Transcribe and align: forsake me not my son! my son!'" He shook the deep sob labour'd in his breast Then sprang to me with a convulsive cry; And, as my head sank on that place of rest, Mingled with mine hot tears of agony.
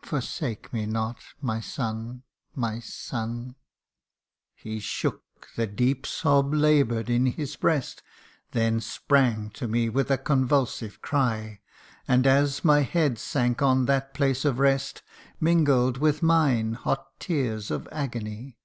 forsake 0.00 0.72
me 0.72 0.86
not 0.86 1.18
my 1.42 1.60
son! 1.60 2.22
my 2.54 2.80
son!'" 2.80 3.56
He 4.54 4.80
shook 4.80 5.48
the 5.54 5.66
deep 5.66 6.06
sob 6.06 6.54
labour'd 6.54 7.10
in 7.10 7.26
his 7.26 7.56
breast 7.56 8.02
Then 8.52 8.80
sprang 8.80 9.50
to 9.50 9.68
me 9.68 9.90
with 9.90 10.10
a 10.10 10.16
convulsive 10.16 11.02
cry; 11.02 11.60
And, 12.08 12.26
as 12.26 12.64
my 12.64 12.80
head 12.84 13.18
sank 13.18 13.60
on 13.60 13.84
that 13.84 14.14
place 14.14 14.46
of 14.46 14.58
rest, 14.58 15.02
Mingled 15.40 15.98
with 15.98 16.22
mine 16.22 16.72
hot 16.72 17.08
tears 17.20 17.70
of 17.70 17.86
agony. 17.92 18.56